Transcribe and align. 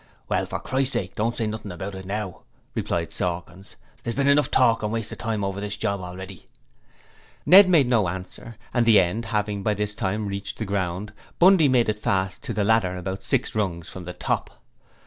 'Well, 0.27 0.47
for 0.47 0.57
Christ's 0.59 0.93
sake 0.93 1.13
don't 1.15 1.35
say 1.37 1.45
nothing 1.45 1.71
about 1.71 1.93
it 1.93 2.05
now,' 2.07 2.41
replied 2.73 3.11
Sawkins. 3.11 3.75
'There's 4.01 4.15
been 4.15 4.27
enough 4.27 4.49
talk 4.49 4.81
and 4.81 4.91
waste 4.91 5.11
of 5.11 5.19
time 5.19 5.43
over 5.43 5.61
this 5.61 5.77
job 5.77 5.99
already.' 5.99 6.47
Ned 7.45 7.69
made 7.69 7.85
no 7.85 8.07
answer 8.07 8.55
and 8.73 8.87
the 8.87 8.99
end 8.99 9.25
having 9.25 9.61
by 9.61 9.75
this 9.75 9.93
time 9.93 10.25
reached 10.27 10.57
the 10.57 10.65
ground, 10.65 11.13
Bundy 11.37 11.67
made 11.69 11.87
it 11.87 11.99
fast 11.99 12.41
to 12.45 12.51
the 12.55 12.63
ladder, 12.63 12.97
about 12.97 13.21
six 13.23 13.53
rungs 13.53 13.89
from 13.89 14.05
the 14.05 14.13
top. 14.13 14.49